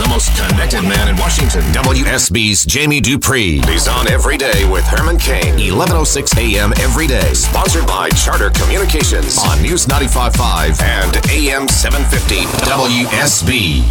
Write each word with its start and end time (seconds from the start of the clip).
The 0.00 0.08
most 0.08 0.34
connected 0.34 0.80
man 0.80 1.08
in 1.08 1.16
Washington, 1.16 1.60
WSB's 1.72 2.64
Jamie 2.64 3.02
Dupree. 3.02 3.60
He's 3.66 3.86
on 3.86 4.08
every 4.08 4.38
day 4.38 4.66
with 4.72 4.82
Herman 4.86 5.18
Cain, 5.18 5.58
11.06 5.58 6.38
a.m. 6.38 6.72
every 6.78 7.06
day. 7.06 7.34
Sponsored 7.34 7.86
by 7.86 8.08
Charter 8.08 8.48
Communications 8.48 9.36
on 9.36 9.60
News 9.60 9.84
95.5 9.84 10.80
and 10.80 11.16
AM 11.28 11.68
750 11.68 12.48
WSB. 12.64 13.84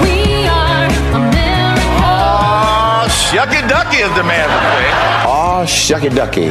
We 0.00 0.48
are 0.48 0.88
America. 1.12 1.84
Oh, 2.00 3.04
shucky 3.28 3.60
ducky, 3.68 4.00
as 4.00 4.16
the 4.16 4.24
man 4.24 4.48
would 4.48 5.30
say. 5.66 5.94
Aw, 5.94 6.00
shucky 6.00 6.14
ducky 6.14 6.50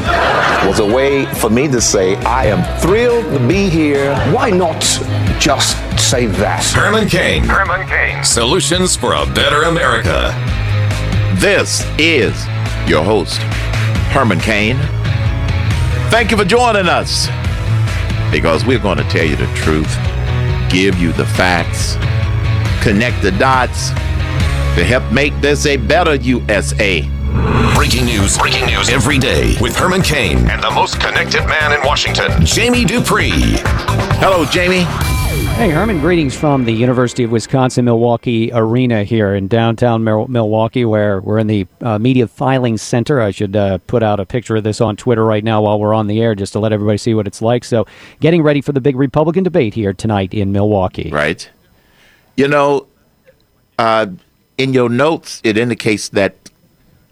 was 0.68 0.80
a 0.80 0.86
way 0.86 1.25
for 1.36 1.50
me 1.50 1.68
to 1.68 1.82
say, 1.82 2.16
I 2.18 2.46
am 2.46 2.64
thrilled 2.80 3.25
to 3.34 3.48
be 3.48 3.70
here. 3.70 4.16
Why 4.32 4.50
not 4.50 4.82
just 5.39 5.78
say 6.00 6.25
that? 6.25 6.64
Herman 6.66 7.07
Cain. 7.07 7.43
Herman 7.43 7.88
Cain. 7.88 8.24
Solutions 8.24 8.96
for 8.96 9.14
a 9.14 9.25
better 9.25 9.64
America. 9.64 10.33
This 11.39 11.86
is 11.97 12.46
your 12.88 13.04
host, 13.04 13.38
Herman 14.11 14.39
Cain. 14.39 14.78
Thank 16.10 16.32
you 16.32 16.38
for 16.38 16.46
joining 16.46 16.88
us 16.88 17.28
because 18.32 18.66
we're 18.66 18.80
going 18.80 18.97
to 18.97 19.04
tell 19.05 19.25
you 19.25 19.36
the 19.36 19.47
truth, 19.55 19.94
give 20.69 20.96
you 21.00 21.14
the 21.14 21.25
facts, 21.25 21.96
connect 22.83 23.21
the 23.21 23.32
dots 23.32 23.89
to 24.75 24.83
help 24.83 25.11
make 25.11 25.39
this 25.41 25.66
a 25.66 25.78
better 25.78 26.16
USA. 26.16 27.18
Breaking 27.75 28.06
news, 28.06 28.38
breaking 28.38 28.65
news 28.65 28.89
every 28.89 29.19
day 29.19 29.56
with 29.61 29.75
Herman 29.75 30.01
Cain 30.01 30.50
and 30.50 30.64
the 30.64 30.71
most 30.71 31.00
connected 31.00 31.46
man 31.46 31.71
in 31.71 31.86
Washington, 31.86 32.44
Jamie 32.44 32.83
Dupree. 32.83 33.31
Hello, 34.19 34.45
Jamie. 34.45 34.86
Hey, 35.55 35.69
Herman, 35.69 36.00
greetings 36.00 36.36
from 36.36 36.66
the 36.66 36.72
University 36.72 37.23
of 37.23 37.31
Wisconsin 37.31 37.86
Milwaukee 37.86 38.50
Arena 38.52 39.03
here 39.03 39.36
in 39.36 39.47
downtown 39.47 40.03
Mil- 40.03 40.28
Milwaukee, 40.28 40.86
where 40.86 41.22
we're 41.22 41.38
in 41.38 41.47
the 41.47 41.67
uh, 41.81 42.00
Media 42.00 42.27
Filing 42.27 42.77
Center. 42.77 43.22
I 43.22 43.31
should 43.31 43.55
uh, 43.55 43.77
put 43.85 44.02
out 44.02 44.19
a 44.19 44.25
picture 44.25 44.55
of 44.55 44.63
this 44.63 44.81
on 44.81 44.95
Twitter 44.95 45.23
right 45.23 45.44
now 45.44 45.61
while 45.61 45.80
we're 45.80 45.94
on 45.94 46.07
the 46.07 46.22
air 46.22 46.33
just 46.33 46.53
to 46.53 46.59
let 46.59 46.73
everybody 46.73 46.97
see 46.97 47.13
what 47.13 47.27
it's 47.27 47.41
like. 47.41 47.63
So, 47.63 47.85
getting 48.19 48.41
ready 48.41 48.61
for 48.61 48.72
the 48.72 48.81
big 48.81 48.95
Republican 48.95 49.44
debate 49.44 49.75
here 49.75 49.94
tonight 49.94 50.33
in 50.33 50.52
Milwaukee. 50.52 51.11
Right. 51.11 51.47
You 52.35 52.47
know, 52.47 52.88
uh, 53.77 54.07
in 54.57 54.73
your 54.73 54.89
notes, 54.89 55.41
it 55.44 55.57
indicates 55.57 56.09
that 56.09 56.48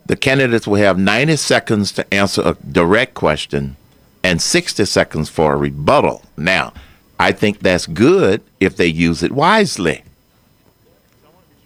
the 0.08 0.16
candidates 0.16 0.66
will 0.66 0.76
have 0.76 0.98
90 0.98 1.36
seconds 1.36 1.92
to 1.94 2.14
answer 2.14 2.42
a 2.44 2.58
direct 2.72 3.14
question 3.14 3.76
and 4.24 4.42
60 4.42 4.86
seconds 4.86 5.30
for 5.30 5.54
a 5.54 5.58
rebuttal. 5.58 6.24
Now, 6.36 6.74
I 7.20 7.32
think 7.32 7.60
that's 7.60 7.86
good 7.88 8.42
if 8.60 8.78
they 8.78 8.88
use 8.88 9.22
it 9.24 9.32
wisely. 9.32 10.04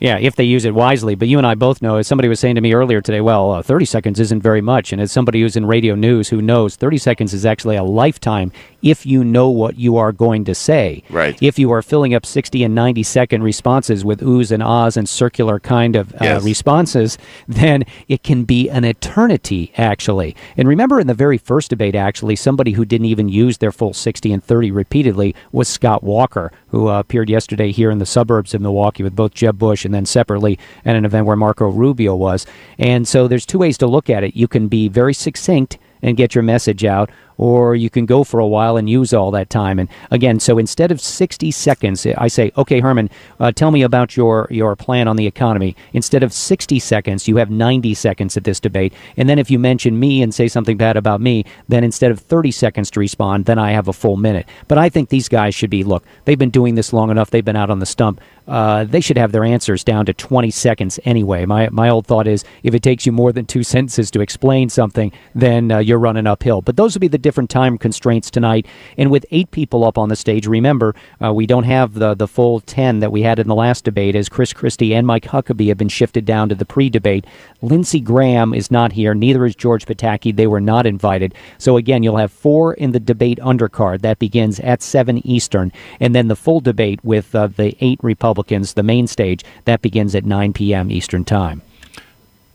Yeah, 0.02 0.18
if 0.18 0.36
they 0.36 0.44
use 0.44 0.66
it 0.66 0.74
wisely. 0.74 1.14
But 1.14 1.28
you 1.28 1.38
and 1.38 1.46
I 1.46 1.54
both 1.54 1.82
know, 1.82 1.98
as 1.98 2.08
somebody 2.08 2.28
was 2.28 2.40
saying 2.40 2.56
to 2.56 2.62
me 2.62 2.74
earlier 2.74 3.02
today, 3.02 3.22
well, 3.22 3.52
uh, 3.52 3.62
30 3.62 3.86
seconds 3.86 4.20
isn't 4.20 4.42
very 4.42 4.60
much. 4.60 4.92
And 4.92 5.00
as 5.00 5.12
somebody 5.12 5.42
who's 5.42 5.56
in 5.56 5.68
radio 5.68 5.94
news 5.94 6.28
who 6.30 6.42
knows, 6.42 6.76
30 6.76 6.98
seconds 6.98 7.34
is 7.36 7.46
actually 7.46 7.76
a 7.76 7.84
lifetime 7.84 8.52
if 8.82 9.06
you 9.06 9.24
know 9.24 9.48
what 9.52 9.78
you 9.78 9.98
are 9.98 10.12
going 10.12 10.44
to 10.46 10.56
say. 10.56 11.04
Right. 11.12 11.38
If 11.40 11.60
you 11.60 11.72
are 11.72 11.84
filling 11.84 12.16
up 12.16 12.26
60 12.26 12.64
and 12.64 12.74
90 12.74 13.04
second 13.04 13.44
responses 13.44 14.04
with 14.04 14.22
oohs 14.22 14.52
and 14.52 14.64
ahs 14.64 14.98
and 14.98 15.08
circular 15.08 15.60
kind 15.60 15.96
of 15.96 16.14
uh, 16.16 16.18
Yes. 16.22 16.44
responses, 16.44 17.20
then 17.48 17.84
it 18.08 18.24
can 18.24 18.44
be 18.44 18.70
an 18.72 18.84
eternity, 18.84 19.72
actually. 19.78 20.36
And 20.58 20.68
remember 20.68 21.00
in 21.00 21.06
the 21.06 21.14
very 21.14 21.38
first 21.38 21.70
debate, 21.70 21.94
actually, 21.94 22.36
somebody 22.38 22.72
who 22.72 22.86
didn't 22.86 23.06
even 23.06 23.30
use 23.30 23.60
their 23.60 23.72
full 23.72 23.94
60 23.94 24.34
and 24.34 24.44
30 24.44 24.72
repeatedly 24.72 25.36
was 25.52 25.68
Scott 25.68 26.02
Walker, 26.02 26.52
who 26.70 26.88
uh, 26.90 27.00
appeared 27.00 27.30
yesterday 27.30 27.72
here 27.72 27.92
in 27.92 28.00
the 28.00 28.06
suburbs 28.08 28.56
of 28.56 28.62
Milwaukee 28.62 29.04
with 29.04 29.16
both 29.16 29.36
Jeb 29.36 29.60
Bush 29.60 29.86
and 29.86 29.91
then 29.94 30.06
separately 30.06 30.58
at 30.86 30.96
an 30.96 31.06
event 31.06 31.26
where 31.26 31.36
Marco 31.36 31.70
Rubio 31.70 32.16
was. 32.16 32.46
And 32.78 33.08
so 33.08 33.28
there's 33.28 33.46
two 33.46 33.60
ways 33.60 33.78
to 33.80 33.88
look 33.88 34.10
at 34.10 34.24
it. 34.24 34.36
You 34.36 34.48
can 34.48 34.68
be 34.68 34.88
very 34.88 35.14
succinct 35.14 35.78
and 36.02 36.18
get 36.18 36.34
your 36.34 36.44
message 36.44 36.84
out, 36.84 37.10
or 37.42 37.76
you 37.76 37.90
can 37.90 38.06
go 38.06 38.24
for 38.24 38.40
a 38.40 38.46
while 38.46 38.78
and 38.78 38.88
use 38.88 39.14
all 39.16 39.32
that 39.32 39.50
time. 39.50 39.80
And 39.80 39.90
again, 40.12 40.40
so 40.40 40.60
instead 40.60 40.92
of 40.92 41.02
60 41.02 41.50
seconds, 41.50 42.06
I 42.06 42.28
say, 42.28 42.52
okay, 42.56 42.80
Herman, 42.80 43.10
uh, 43.40 43.52
tell 43.52 43.72
me 43.72 43.82
about 43.82 44.16
your, 44.16 44.48
your 44.52 44.76
plan 44.76 45.08
on 45.08 45.16
the 45.16 45.26
economy. 45.26 45.76
Instead 45.92 46.22
of 46.22 46.34
60 46.34 46.78
seconds, 46.78 47.28
you 47.28 47.38
have 47.38 47.50
90 47.50 47.96
seconds 47.96 48.38
at 48.38 48.44
this 48.44 48.60
debate. 48.60 48.94
And 49.18 49.28
then 49.28 49.40
if 49.40 49.50
you 49.50 49.58
mention 49.58 50.00
me 50.00 50.22
and 50.22 50.32
say 50.32 50.48
something 50.48 50.78
bad 50.78 50.98
about 50.98 51.20
me, 51.20 51.44
then 51.68 51.84
instead 51.84 52.12
of 52.12 52.20
30 52.20 52.52
seconds 52.52 52.92
to 52.92 53.00
respond, 53.00 53.46
then 53.46 53.58
I 53.58 53.72
have 53.72 53.88
a 53.88 53.94
full 53.94 54.18
minute. 54.18 54.48
But 54.68 54.78
I 54.78 54.90
think 54.90 55.10
these 55.10 55.28
guys 55.28 55.56
should 55.56 55.72
be, 55.72 55.84
look, 55.84 56.06
they've 56.26 56.38
been 56.38 56.52
doing 56.52 56.76
this 56.76 56.94
long 56.94 57.10
enough, 57.10 57.32
they've 57.32 57.44
been 57.44 57.56
out 57.56 57.72
on 57.72 57.80
the 57.80 57.88
stump. 57.88 58.22
Uh, 58.48 58.84
they 58.84 59.02
should 59.02 59.18
have 59.18 59.32
their 59.32 59.46
answers 59.46 59.84
down 59.84 60.06
to 60.06 60.14
20 60.14 60.52
seconds 60.52 61.00
anyway. 61.06 61.46
My, 61.46 61.70
my 61.70 61.90
old 61.90 62.06
thought 62.06 62.28
is 62.28 62.44
if 62.62 62.76
it 62.76 62.84
takes 62.84 63.06
you 63.08 63.12
more 63.12 63.32
than 63.32 63.46
two 63.46 63.64
sentences 63.72 64.12
to 64.12 64.22
explain 64.22 64.70
something, 64.70 65.12
then 65.34 65.72
uh, 65.72 65.80
you're 65.80 65.98
running 65.98 66.28
uphill. 66.28 66.62
But 66.62 66.76
those 66.76 66.94
would 66.94 67.02
be 67.02 67.08
the 67.08 67.18
different 67.18 67.31
time 67.32 67.78
constraints 67.78 68.32
tonight. 68.32 68.66
And 68.98 69.12
with 69.12 69.26
eight 69.32 69.52
people 69.52 69.84
up 69.84 69.98
on 69.98 70.10
the 70.10 70.16
stage, 70.16 70.48
remember, 70.48 70.96
uh, 71.24 71.34
we 71.34 71.46
don't 71.46 71.64
have 71.64 71.94
the, 71.94 72.14
the 72.14 72.28
full 72.28 72.60
10 72.60 73.00
that 73.00 73.12
we 73.12 73.22
had 73.22 73.40
in 73.40 73.48
the 73.48 73.56
last 73.56 73.84
debate, 73.84 74.16
as 74.16 74.30
Chris 74.30 74.54
Christie 74.54 74.94
and 74.94 75.06
Mike 75.06 75.26
Huckabee 75.26 75.68
have 75.68 75.78
been 75.78 75.90
shifted 75.90 76.26
down 76.26 76.50
to 76.50 76.56
the 76.56 76.66
pre 76.66 76.90
debate. 76.90 77.26
Lindsey 77.62 78.00
Graham 78.00 78.54
is 78.54 78.72
not 78.72 78.92
here, 78.92 79.14
neither 79.14 79.46
is 79.46 79.56
George 79.56 79.86
Pataki. 79.86 80.36
They 80.36 80.48
were 80.48 80.62
not 80.62 80.86
invited. 80.86 81.34
So 81.58 81.78
again, 81.78 82.04
you'll 82.04 82.18
have 82.18 82.32
four 82.32 82.74
in 82.74 82.92
the 82.92 83.00
debate 83.00 83.40
undercard. 83.40 84.02
That 84.02 84.20
begins 84.20 84.60
at 84.60 84.82
7 84.82 85.26
Eastern. 85.26 85.72
And 86.00 86.16
then 86.16 86.28
the 86.28 86.36
full 86.36 86.60
debate 86.60 87.04
with 87.04 87.34
uh, 87.36 87.48
the 87.48 87.76
eight 87.82 88.00
Republicans, 88.02 88.74
the 88.74 88.84
main 88.84 89.08
stage, 89.08 89.44
that 89.66 89.82
begins 89.82 90.16
at 90.16 90.26
9 90.26 90.54
p.m. 90.54 90.92
Eastern 90.92 91.24
Time. 91.24 91.62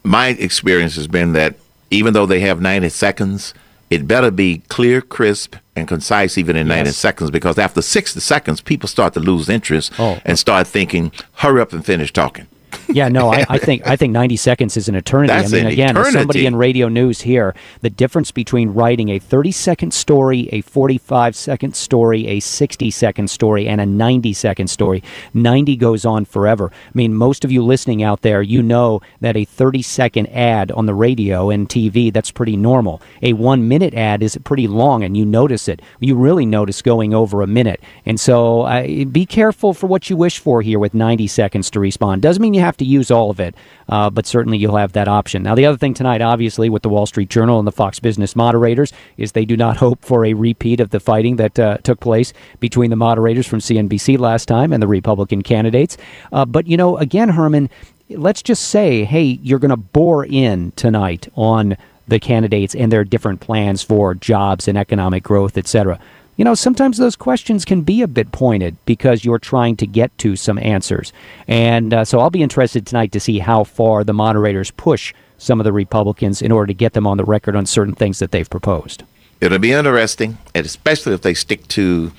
My 0.02 0.28
experience 0.28 0.94
has 0.96 1.08
been 1.08 1.32
that 1.32 1.56
even 1.90 2.12
though 2.12 2.26
they 2.26 2.40
have 2.40 2.60
90 2.60 2.88
seconds, 2.90 3.54
it 3.90 4.06
better 4.08 4.30
be 4.30 4.62
clear, 4.68 5.00
crisp, 5.00 5.56
and 5.76 5.86
concise 5.86 6.36
even 6.38 6.56
in 6.56 6.66
90 6.68 6.88
Yes. 6.88 6.96
seconds 6.96 7.30
because 7.30 7.58
after 7.58 7.82
60 7.82 8.18
seconds, 8.20 8.60
people 8.60 8.88
start 8.88 9.14
to 9.14 9.20
lose 9.20 9.48
interest 9.48 9.92
Oh. 9.98 10.18
and 10.24 10.38
start 10.38 10.66
thinking, 10.66 11.12
hurry 11.34 11.60
up 11.60 11.72
and 11.72 11.84
finish 11.84 12.12
talking. 12.12 12.46
Yeah, 12.88 13.08
no, 13.08 13.30
I, 13.32 13.44
I 13.48 13.58
think 13.58 13.86
I 13.86 13.96
think 13.96 14.12
90 14.12 14.36
seconds 14.36 14.76
is 14.76 14.88
an 14.88 14.94
eternity. 14.94 15.32
That's 15.32 15.52
I 15.52 15.56
mean, 15.56 15.66
an 15.66 15.72
again, 15.72 15.96
as 15.96 16.12
somebody 16.12 16.46
in 16.46 16.56
radio 16.56 16.88
news 16.88 17.20
here, 17.20 17.54
the 17.80 17.90
difference 17.90 18.30
between 18.30 18.70
writing 18.70 19.08
a 19.10 19.18
30 19.18 19.52
second 19.52 19.92
story, 19.92 20.48
a 20.52 20.60
45 20.60 21.34
second 21.36 21.76
story, 21.76 22.26
a 22.26 22.40
60 22.40 22.90
second 22.90 23.28
story, 23.28 23.68
and 23.68 23.80
a 23.80 23.86
90 23.86 24.32
second 24.32 24.68
story, 24.68 25.02
90 25.34 25.76
goes 25.76 26.04
on 26.04 26.24
forever. 26.24 26.70
I 26.72 26.90
mean, 26.94 27.14
most 27.14 27.44
of 27.44 27.52
you 27.52 27.64
listening 27.64 28.02
out 28.02 28.22
there, 28.22 28.42
you 28.42 28.62
know 28.62 29.00
that 29.20 29.36
a 29.36 29.44
30 29.44 29.82
second 29.82 30.26
ad 30.28 30.70
on 30.72 30.86
the 30.86 30.94
radio 30.94 31.50
and 31.50 31.68
TV, 31.68 32.12
that's 32.12 32.30
pretty 32.30 32.56
normal. 32.56 33.02
A 33.22 33.32
one 33.32 33.66
minute 33.68 33.94
ad 33.94 34.22
is 34.22 34.38
pretty 34.44 34.68
long, 34.68 35.02
and 35.02 35.16
you 35.16 35.24
notice 35.24 35.68
it. 35.68 35.82
You 36.00 36.14
really 36.16 36.46
notice 36.46 36.82
going 36.82 37.14
over 37.14 37.42
a 37.42 37.46
minute. 37.46 37.80
And 38.04 38.18
so 38.20 38.62
uh, 38.62 39.04
be 39.04 39.26
careful 39.26 39.74
for 39.74 39.86
what 39.86 40.08
you 40.08 40.16
wish 40.16 40.38
for 40.38 40.62
here 40.62 40.78
with 40.78 40.94
90 40.94 41.26
seconds 41.26 41.70
to 41.70 41.80
respond. 41.80 42.22
Doesn't 42.22 42.42
mean 42.42 42.54
you 42.54 42.60
have 42.60 42.75
to 42.76 42.84
use 42.84 43.10
all 43.10 43.30
of 43.30 43.40
it, 43.40 43.54
uh, 43.88 44.10
but 44.10 44.26
certainly 44.26 44.58
you'll 44.58 44.76
have 44.76 44.92
that 44.92 45.08
option. 45.08 45.42
Now, 45.42 45.54
the 45.54 45.66
other 45.66 45.78
thing 45.78 45.94
tonight, 45.94 46.22
obviously, 46.22 46.68
with 46.68 46.82
the 46.82 46.88
Wall 46.88 47.06
Street 47.06 47.30
Journal 47.30 47.58
and 47.58 47.66
the 47.66 47.72
Fox 47.72 47.98
Business 47.98 48.36
moderators, 48.36 48.92
is 49.16 49.32
they 49.32 49.44
do 49.44 49.56
not 49.56 49.76
hope 49.86 50.04
for 50.04 50.24
a 50.24 50.34
repeat 50.34 50.80
of 50.80 50.90
the 50.90 51.00
fighting 51.00 51.36
that 51.36 51.58
uh, 51.58 51.78
took 51.78 52.00
place 52.00 52.32
between 52.60 52.90
the 52.90 52.96
moderators 52.96 53.46
from 53.46 53.60
CNBC 53.60 54.18
last 54.18 54.46
time 54.46 54.72
and 54.72 54.82
the 54.82 54.88
Republican 54.88 55.42
candidates. 55.42 55.96
Uh, 56.32 56.44
but, 56.44 56.66
you 56.66 56.76
know, 56.76 56.96
again, 56.98 57.30
Herman, 57.30 57.70
let's 58.10 58.42
just 58.42 58.68
say, 58.68 59.04
hey, 59.04 59.22
you're 59.42 59.58
going 59.58 59.70
to 59.70 59.76
bore 59.76 60.24
in 60.24 60.72
tonight 60.72 61.28
on 61.34 61.76
the 62.08 62.20
candidates 62.20 62.74
and 62.74 62.92
their 62.92 63.04
different 63.04 63.40
plans 63.40 63.82
for 63.82 64.14
jobs 64.14 64.68
and 64.68 64.78
economic 64.78 65.22
growth, 65.22 65.58
et 65.58 65.66
cetera. 65.66 65.98
You 66.36 66.44
know, 66.44 66.54
sometimes 66.54 66.98
those 66.98 67.16
questions 67.16 67.64
can 67.64 67.80
be 67.80 68.02
a 68.02 68.08
bit 68.08 68.30
pointed 68.30 68.76
because 68.84 69.24
you're 69.24 69.38
trying 69.38 69.76
to 69.76 69.86
get 69.86 70.16
to 70.18 70.36
some 70.36 70.58
answers. 70.58 71.12
And 71.48 71.94
uh, 71.94 72.04
so 72.04 72.20
I'll 72.20 72.30
be 72.30 72.42
interested 72.42 72.86
tonight 72.86 73.12
to 73.12 73.20
see 73.20 73.38
how 73.38 73.64
far 73.64 74.04
the 74.04 74.12
moderators 74.12 74.70
push 74.70 75.14
some 75.38 75.60
of 75.60 75.64
the 75.64 75.72
Republicans 75.72 76.42
in 76.42 76.52
order 76.52 76.66
to 76.66 76.74
get 76.74 76.92
them 76.92 77.06
on 77.06 77.16
the 77.16 77.24
record 77.24 77.56
on 77.56 77.64
certain 77.64 77.94
things 77.94 78.18
that 78.18 78.32
they've 78.32 78.48
proposed. 78.48 79.02
It'll 79.40 79.58
be 79.58 79.72
interesting, 79.72 80.38
especially 80.54 81.14
if 81.14 81.22
they 81.22 81.34
stick 81.34 81.66
to 81.68 82.12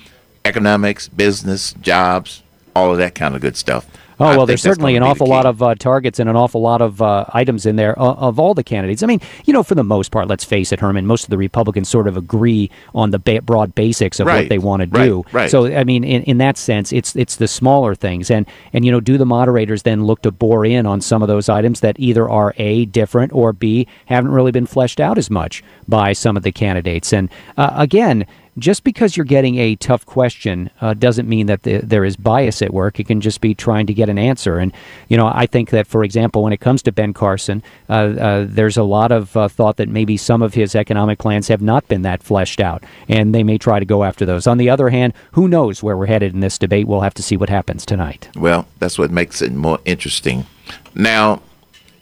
economics, 0.44 1.08
business, 1.08 1.74
jobs, 1.74 2.42
all 2.74 2.92
of 2.92 2.98
that 2.98 3.14
kind 3.14 3.34
of 3.34 3.40
good 3.40 3.56
stuff. 3.56 3.86
Oh 4.20 4.24
I 4.24 4.36
well, 4.36 4.46
there's 4.46 4.62
certainly 4.62 4.96
an 4.96 5.02
the 5.02 5.08
awful 5.08 5.28
lot 5.28 5.46
of 5.46 5.62
uh, 5.62 5.76
targets 5.76 6.18
and 6.18 6.28
an 6.28 6.34
awful 6.34 6.60
lot 6.60 6.82
of 6.82 7.00
uh, 7.00 7.24
items 7.28 7.66
in 7.66 7.76
there 7.76 7.96
uh, 7.98 8.14
of 8.14 8.38
all 8.40 8.52
the 8.52 8.64
candidates. 8.64 9.02
I 9.02 9.06
mean, 9.06 9.20
you 9.44 9.52
know, 9.52 9.62
for 9.62 9.76
the 9.76 9.84
most 9.84 10.10
part, 10.10 10.26
let's 10.26 10.44
face 10.44 10.72
it, 10.72 10.80
Herman. 10.80 11.06
Most 11.06 11.24
of 11.24 11.30
the 11.30 11.38
Republicans 11.38 11.88
sort 11.88 12.08
of 12.08 12.16
agree 12.16 12.68
on 12.94 13.10
the 13.10 13.20
ba- 13.20 13.42
broad 13.42 13.74
basics 13.74 14.18
of 14.18 14.26
what 14.26 14.48
they 14.48 14.58
want 14.58 14.80
to 14.80 14.86
do. 14.86 15.24
right. 15.30 15.50
So, 15.50 15.66
I 15.66 15.84
mean, 15.84 16.02
in, 16.02 16.22
in 16.24 16.38
that 16.38 16.56
sense, 16.56 16.92
it's 16.92 17.14
it's 17.14 17.36
the 17.36 17.46
smaller 17.46 17.94
things, 17.94 18.30
and 18.30 18.46
and 18.72 18.84
you 18.84 18.90
know, 18.90 19.00
do 19.00 19.18
the 19.18 19.26
moderators 19.26 19.82
then 19.84 20.04
look 20.04 20.22
to 20.22 20.32
bore 20.32 20.64
in 20.64 20.84
on 20.84 21.00
some 21.00 21.22
of 21.22 21.28
those 21.28 21.48
items 21.48 21.80
that 21.80 21.98
either 22.00 22.28
are 22.28 22.54
a 22.56 22.86
different 22.86 23.32
or 23.32 23.52
b 23.52 23.86
haven't 24.06 24.32
really 24.32 24.52
been 24.52 24.66
fleshed 24.66 24.98
out 24.98 25.16
as 25.16 25.30
much 25.30 25.62
by 25.86 26.12
some 26.12 26.36
of 26.36 26.42
the 26.42 26.52
candidates? 26.52 27.12
And 27.12 27.28
uh, 27.56 27.70
again 27.74 28.26
just 28.58 28.84
because 28.84 29.16
you're 29.16 29.24
getting 29.24 29.56
a 29.58 29.76
tough 29.76 30.04
question 30.06 30.70
uh, 30.80 30.94
doesn't 30.94 31.28
mean 31.28 31.46
that 31.46 31.62
the, 31.62 31.78
there 31.78 32.04
is 32.04 32.16
bias 32.16 32.62
at 32.62 32.72
work. 32.72 32.98
It 33.00 33.06
can 33.06 33.20
just 33.20 33.40
be 33.40 33.54
trying 33.54 33.86
to 33.86 33.94
get 33.94 34.08
an 34.08 34.18
answer. 34.18 34.58
And, 34.58 34.72
you 35.08 35.16
know, 35.16 35.30
I 35.32 35.46
think 35.46 35.70
that, 35.70 35.86
for 35.86 36.04
example, 36.04 36.42
when 36.42 36.52
it 36.52 36.60
comes 36.60 36.82
to 36.82 36.92
Ben 36.92 37.12
Carson, 37.12 37.62
uh, 37.88 37.92
uh, 37.92 38.46
there's 38.48 38.76
a 38.76 38.82
lot 38.82 39.12
of 39.12 39.36
uh, 39.36 39.48
thought 39.48 39.76
that 39.76 39.88
maybe 39.88 40.16
some 40.16 40.42
of 40.42 40.54
his 40.54 40.74
economic 40.74 41.18
plans 41.18 41.48
have 41.48 41.62
not 41.62 41.86
been 41.88 42.02
that 42.02 42.22
fleshed 42.22 42.60
out, 42.60 42.84
and 43.08 43.34
they 43.34 43.42
may 43.42 43.58
try 43.58 43.78
to 43.78 43.86
go 43.86 44.04
after 44.04 44.24
those. 44.26 44.46
On 44.46 44.58
the 44.58 44.70
other 44.70 44.88
hand, 44.88 45.12
who 45.32 45.48
knows 45.48 45.82
where 45.82 45.96
we're 45.96 46.06
headed 46.06 46.34
in 46.34 46.40
this 46.40 46.58
debate? 46.58 46.86
We'll 46.86 47.00
have 47.00 47.14
to 47.14 47.22
see 47.22 47.36
what 47.36 47.48
happens 47.48 47.84
tonight. 47.86 48.28
Well, 48.36 48.66
that's 48.78 48.98
what 48.98 49.10
makes 49.10 49.42
it 49.42 49.52
more 49.52 49.80
interesting. 49.84 50.46
Now, 50.94 51.42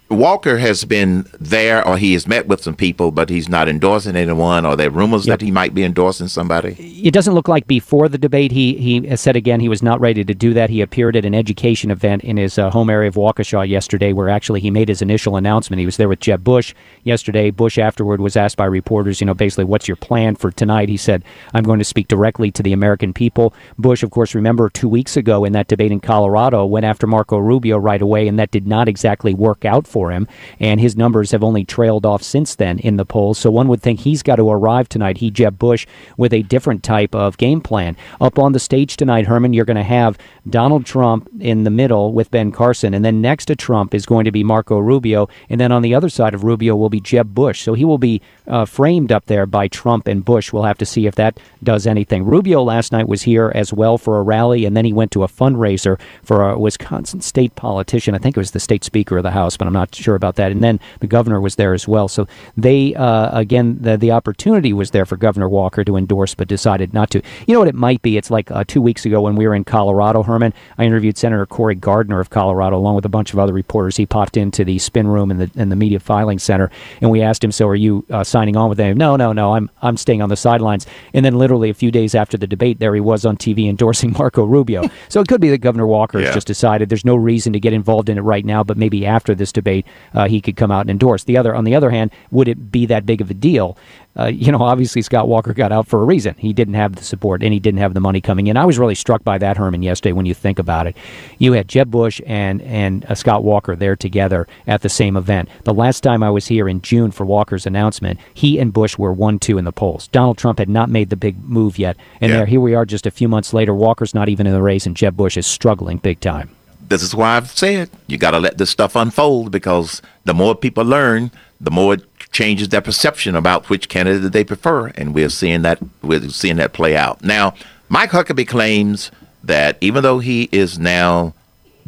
Walker 0.08 0.58
has 0.58 0.84
been 0.84 1.26
there, 1.40 1.86
or 1.86 1.98
he 1.98 2.12
has 2.12 2.28
met 2.28 2.46
with 2.46 2.62
some 2.62 2.76
people, 2.76 3.10
but 3.10 3.28
he's 3.28 3.48
not 3.48 3.68
endorsing 3.68 4.14
anyone. 4.14 4.64
Or 4.64 4.76
there 4.76 4.86
are 4.86 4.90
rumors 4.90 5.26
Yep. 5.26 5.40
that 5.40 5.44
he 5.44 5.50
might 5.50 5.74
be 5.74 5.82
endorsing 5.82 6.28
somebody? 6.28 6.76
it 7.02 7.12
doesn't 7.12 7.34
look 7.34 7.48
like 7.48 7.66
before 7.66 8.08
the 8.08 8.18
debate 8.18 8.52
he 8.52 8.74
he 8.76 9.16
said 9.16 9.36
again 9.36 9.60
he 9.60 9.68
was 9.68 9.82
not 9.82 10.00
ready 10.00 10.24
to 10.24 10.34
do 10.34 10.54
that. 10.54 10.70
He 10.70 10.80
appeared 10.80 11.16
at 11.16 11.24
an 11.24 11.34
education 11.34 11.90
event 11.90 12.22
in 12.24 12.36
his 12.36 12.56
uh, 12.58 12.70
home 12.70 12.88
area 12.88 13.08
of 13.08 13.16
Waukesha 13.16 13.68
yesterday, 13.68 14.12
where 14.12 14.28
actually 14.28 14.60
he 14.60 14.70
made 14.70 14.88
his 14.88 15.02
initial 15.02 15.36
announcement. 15.36 15.80
He 15.80 15.86
was 15.86 15.96
there 15.96 16.08
with 16.08 16.20
Jeb 16.20 16.44
Bush 16.44 16.72
yesterday. 17.02 17.50
Bush 17.50 17.76
afterward 17.78 18.20
was 18.20 18.36
asked 18.36 18.56
by 18.56 18.64
reporters, 18.64 19.20
you 19.20 19.26
know, 19.26 19.34
basically 19.34 19.64
what's 19.64 19.88
your 19.88 19.96
plan 19.96 20.36
for 20.36 20.50
tonight? 20.52 20.88
He 20.88 20.96
said, 20.96 21.24
"I'm 21.52 21.64
going 21.64 21.80
to 21.80 21.84
speak 21.84 22.06
directly 22.06 22.50
to 22.52 22.62
the 22.62 22.72
American 22.72 23.12
people." 23.12 23.52
Bush, 23.76 24.04
of 24.04 24.10
course, 24.10 24.34
remember 24.36 24.70
two 24.70 24.88
weeks 24.88 25.16
ago 25.16 25.44
in 25.44 25.52
that 25.52 25.66
debate 25.68 25.90
in 25.92 25.98
Colorado, 26.00 26.64
went 26.64 26.86
after 26.86 27.06
Marco 27.08 27.38
Rubio 27.38 27.76
right 27.76 28.00
away, 28.02 28.28
and 28.28 28.38
that 28.38 28.52
did 28.52 28.68
not 28.68 28.86
exactly 28.88 29.34
work 29.34 29.64
out 29.64 29.86
for 29.86 29.95
him. 29.96 30.28
And 30.60 30.80
his 30.80 30.96
numbers 30.96 31.30
have 31.32 31.42
only 31.42 31.64
trailed 31.64 32.06
off 32.06 32.22
since 32.22 32.54
then 32.54 32.78
in 32.78 32.96
the 32.96 33.04
polls. 33.04 33.38
So 33.38 33.50
one 33.50 33.68
would 33.68 33.82
think 33.82 34.00
he's 34.00 34.22
got 34.22 34.36
to 34.36 34.50
arrive 34.50 34.88
tonight. 34.88 35.18
He, 35.18 35.30
Jeb 35.30 35.58
Bush, 35.58 35.86
with 36.16 36.32
a 36.32 36.42
different 36.42 36.82
type 36.82 37.14
of 37.14 37.36
game 37.38 37.60
plan. 37.60 37.96
Up 38.20 38.38
on 38.38 38.52
the 38.52 38.58
stage 38.58 38.96
tonight, 38.96 39.26
Herman, 39.26 39.52
you're 39.52 39.64
going 39.64 39.76
to 39.76 39.82
have 39.82 40.18
Donald 40.48 40.86
Trump 40.86 41.28
in 41.40 41.64
the 41.64 41.70
middle 41.70 42.12
with 42.12 42.30
Ben 42.30 42.52
Carson, 42.52 42.94
and 42.94 43.04
then 43.04 43.20
next 43.20 43.46
to 43.46 43.56
Trump 43.56 43.94
is 43.94 44.06
going 44.06 44.24
to 44.24 44.32
be 44.32 44.44
Marco 44.44 44.78
Rubio, 44.78 45.28
and 45.48 45.60
then 45.60 45.72
on 45.72 45.82
the 45.82 45.94
other 45.94 46.08
side 46.08 46.34
of 46.34 46.44
Rubio 46.44 46.76
will 46.76 46.90
be 46.90 47.00
Jeb 47.00 47.34
Bush. 47.34 47.62
So 47.62 47.74
he 47.74 47.84
will 47.84 47.98
be 47.98 48.20
uh, 48.46 48.64
framed 48.64 49.12
up 49.12 49.26
there 49.26 49.46
by 49.46 49.68
Trump 49.68 50.06
and 50.06 50.24
Bush. 50.24 50.52
We'll 50.52 50.62
have 50.64 50.78
to 50.78 50.86
see 50.86 51.06
if 51.06 51.14
that 51.16 51.38
does 51.62 51.86
anything. 51.86 52.24
Rubio 52.24 52.62
last 52.62 52.92
night 52.92 53.08
was 53.08 53.22
here 53.22 53.52
as 53.54 53.72
well 53.72 53.98
for 53.98 54.18
a 54.18 54.22
rally, 54.22 54.64
and 54.64 54.76
then 54.76 54.84
he 54.84 54.92
went 54.92 55.10
to 55.12 55.22
a 55.22 55.28
fundraiser 55.28 55.98
for 56.22 56.48
a 56.48 56.58
Wisconsin 56.58 57.20
state 57.20 57.54
politician. 57.56 58.14
I 58.14 58.18
think 58.18 58.36
it 58.36 58.40
was 58.40 58.52
the 58.52 58.60
state 58.60 58.84
speaker 58.84 59.16
of 59.16 59.22
the 59.22 59.30
House, 59.30 59.56
but 59.56 59.66
I'm 59.66 59.72
not 59.86 59.94
sure 59.94 60.14
about 60.14 60.36
that. 60.36 60.52
And 60.52 60.62
then 60.62 60.80
the 61.00 61.06
governor 61.06 61.40
was 61.40 61.56
there 61.56 61.74
as 61.74 61.86
well. 61.86 62.08
So 62.08 62.26
they, 62.56 62.94
uh, 62.94 63.38
again, 63.38 63.78
the, 63.80 63.96
the 63.96 64.10
opportunity 64.10 64.72
was 64.72 64.90
there 64.90 65.06
for 65.06 65.16
Governor 65.16 65.48
Walker 65.48 65.84
to 65.84 65.96
endorse, 65.96 66.34
but 66.34 66.48
decided 66.48 66.92
not 66.92 67.10
to. 67.10 67.22
You 67.46 67.54
know 67.54 67.60
what 67.60 67.68
it 67.68 67.74
might 67.74 68.02
be? 68.02 68.16
It's 68.16 68.30
like 68.30 68.50
uh, 68.50 68.64
two 68.66 68.82
weeks 68.82 69.04
ago 69.06 69.20
when 69.20 69.36
we 69.36 69.46
were 69.46 69.54
in 69.54 69.64
Colorado, 69.64 70.22
Herman. 70.22 70.52
I 70.78 70.84
interviewed 70.84 71.16
Senator 71.16 71.46
Cory 71.46 71.74
Gardner 71.74 72.20
of 72.20 72.30
Colorado 72.30 72.76
along 72.76 72.96
with 72.96 73.04
a 73.04 73.10
bunch 73.10 73.32
of 73.32 73.38
other 73.38 73.52
reporters. 73.52 73.96
He 73.96 74.06
popped 74.06 74.36
into 74.36 74.64
the 74.64 74.78
spin 74.78 75.06
room 75.06 75.30
in 75.30 75.38
the 75.38 75.50
in 75.56 75.68
the 75.68 75.76
media 75.76 76.00
filing 76.00 76.38
center, 76.38 76.70
and 77.00 77.10
we 77.10 77.22
asked 77.22 77.42
him, 77.42 77.52
"So 77.52 77.68
are 77.68 77.74
you 77.74 78.04
uh, 78.10 78.24
signing 78.24 78.56
on 78.56 78.68
with 78.68 78.78
them?" 78.78 78.96
No, 78.96 79.16
no, 79.16 79.32
no. 79.32 79.54
I'm 79.54 79.70
I'm 79.82 79.96
staying 79.96 80.22
on 80.22 80.28
the 80.28 80.36
sidelines. 80.36 80.86
And 81.14 81.24
then 81.24 81.38
literally 81.38 81.70
a 81.70 81.74
few 81.74 81.90
days 81.90 82.14
after 82.14 82.36
the 82.36 82.46
debate, 82.46 82.78
there 82.78 82.94
he 82.94 83.00
was 83.00 83.24
on 83.24 83.36
TV 83.36 83.68
endorsing 83.68 84.12
Marco 84.18 84.44
Rubio. 84.44 84.88
so 85.08 85.20
it 85.20 85.28
could 85.28 85.40
be 85.40 85.50
that 85.50 85.58
Governor 85.58 85.86
Walker 85.86 86.20
has 86.20 86.34
just 86.34 86.46
decided 86.46 86.88
there's 86.88 87.04
no 87.04 87.16
reason 87.16 87.52
to 87.52 87.60
get 87.60 87.72
involved 87.72 88.08
in 88.08 88.18
it 88.18 88.22
right 88.22 88.44
now, 88.44 88.64
but 88.64 88.76
maybe 88.76 89.04
after 89.06 89.34
this 89.34 89.52
debate, 89.52 89.75
uh, 90.14 90.28
he 90.28 90.40
could 90.40 90.56
come 90.56 90.70
out 90.70 90.82
and 90.82 90.90
endorse. 90.90 91.24
The 91.24 91.36
other, 91.36 91.54
on 91.54 91.64
the 91.64 91.74
other 91.74 91.90
hand, 91.90 92.10
would 92.30 92.48
it 92.48 92.70
be 92.70 92.86
that 92.86 93.04
big 93.06 93.20
of 93.20 93.30
a 93.30 93.34
deal? 93.34 93.76
Uh, 94.18 94.26
you 94.26 94.50
know, 94.50 94.62
obviously 94.62 95.02
Scott 95.02 95.28
Walker 95.28 95.52
got 95.52 95.72
out 95.72 95.86
for 95.86 96.00
a 96.00 96.04
reason. 96.04 96.34
He 96.38 96.54
didn't 96.54 96.72
have 96.72 96.96
the 96.96 97.04
support 97.04 97.42
and 97.42 97.52
he 97.52 97.60
didn't 97.60 97.80
have 97.80 97.92
the 97.92 98.00
money 98.00 98.22
coming 98.22 98.46
in. 98.46 98.56
I 98.56 98.64
was 98.64 98.78
really 98.78 98.94
struck 98.94 99.22
by 99.24 99.36
that, 99.36 99.58
Herman, 99.58 99.82
yesterday 99.82 100.12
when 100.12 100.24
you 100.24 100.32
think 100.32 100.58
about 100.58 100.86
it. 100.86 100.96
You 101.36 101.52
had 101.52 101.68
Jeb 101.68 101.90
Bush 101.90 102.18
and 102.26 102.62
and 102.62 103.04
uh, 103.04 103.14
Scott 103.14 103.44
Walker 103.44 103.76
there 103.76 103.94
together 103.94 104.48
at 104.66 104.80
the 104.80 104.88
same 104.88 105.18
event. 105.18 105.50
The 105.64 105.74
last 105.74 106.00
time 106.00 106.22
I 106.22 106.30
was 106.30 106.46
here 106.46 106.66
in 106.66 106.80
June 106.80 107.10
for 107.10 107.26
Walker's 107.26 107.66
announcement, 107.66 108.18
he 108.32 108.58
and 108.58 108.72
Bush 108.72 108.96
were 108.96 109.12
one 109.12 109.38
two 109.38 109.58
in 109.58 109.66
the 109.66 109.72
polls. 109.72 110.08
Donald 110.08 110.38
Trump 110.38 110.60
had 110.60 110.70
not 110.70 110.88
made 110.88 111.10
the 111.10 111.16
big 111.16 111.38
move 111.44 111.78
yet, 111.78 111.98
and 112.22 112.30
Yeah. 112.30 112.38
there 112.38 112.46
here 112.46 112.60
we 112.60 112.74
are 112.74 112.86
just 112.86 113.04
a 113.06 113.10
few 113.10 113.28
months 113.28 113.52
later. 113.52 113.74
Walker's 113.74 114.14
not 114.14 114.30
even 114.30 114.46
in 114.46 114.54
the 114.54 114.62
race, 114.62 114.86
and 114.86 114.96
Jeb 114.96 115.14
Bush 115.14 115.36
is 115.36 115.46
struggling 115.46 115.98
big 115.98 116.20
time. 116.20 116.55
This 116.88 117.02
is 117.02 117.14
why 117.14 117.36
I've 117.36 117.50
said 117.50 117.90
you 118.06 118.16
got 118.16 118.30
to 118.32 118.38
let 118.38 118.58
this 118.58 118.70
stuff 118.70 118.94
unfold 118.96 119.50
because 119.50 120.02
the 120.24 120.34
more 120.34 120.54
people 120.54 120.84
learn, 120.84 121.30
the 121.60 121.70
more 121.70 121.94
it 121.94 122.04
changes 122.32 122.68
their 122.68 122.80
perception 122.80 123.34
about 123.34 123.68
which 123.68 123.88
candidate 123.88 124.32
they 124.32 124.44
prefer, 124.44 124.88
and 124.88 125.14
we're 125.14 125.28
seeing 125.28 125.62
that 125.62 125.78
we're 126.02 126.28
seeing 126.28 126.56
that 126.56 126.72
play 126.72 126.96
out. 126.96 127.22
Now, 127.24 127.54
Mike 127.88 128.10
Huckabee 128.10 128.46
claims 128.46 129.10
that 129.42 129.78
even 129.80 130.02
though 130.02 130.18
he 130.18 130.48
is 130.52 130.78
now 130.78 131.34